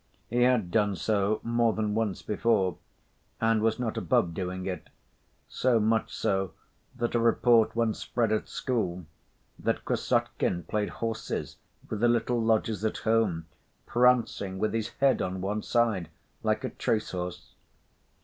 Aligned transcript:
He 0.31 0.41
had 0.41 0.71
done 0.71 0.95
so 0.95 1.39
more 1.43 1.73
than 1.73 1.93
once 1.93 2.23
before 2.23 2.79
and 3.39 3.61
was 3.61 3.77
not 3.77 3.97
above 3.97 4.33
doing 4.33 4.65
it, 4.65 4.89
so 5.47 5.79
much 5.79 6.11
so 6.11 6.53
that 6.95 7.13
a 7.13 7.19
report 7.19 7.75
once 7.75 7.99
spread 7.99 8.31
at 8.31 8.47
school 8.47 9.05
that 9.59 9.85
Krassotkin 9.85 10.63
played 10.63 10.89
horses 10.89 11.57
with 11.87 11.99
the 11.99 12.07
little 12.07 12.41
lodgers 12.41 12.83
at 12.83 12.97
home, 12.97 13.45
prancing 13.85 14.57
with 14.57 14.73
his 14.73 14.89
head 14.89 15.21
on 15.21 15.39
one 15.39 15.61
side 15.61 16.09
like 16.41 16.63
a 16.63 16.71
trace‐horse. 16.71 17.53